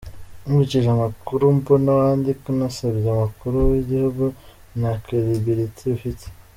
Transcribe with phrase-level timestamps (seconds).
[0.43, 4.23] Nkurikije amakuru mbona wandika unasebya umukuru w’igihugu,
[4.79, 6.25] nta credibility ufite!